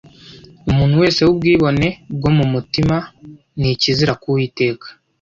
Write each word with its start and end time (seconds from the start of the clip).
“Umuntu 0.69 0.95
wese 1.01 1.19
w’ubwibone 1.23 1.87
bwo 2.15 2.29
mu 2.37 2.45
mutima 2.53 2.95
ni 3.59 3.67
ikizira 3.73 4.13
k’Uwiteka 4.21 4.87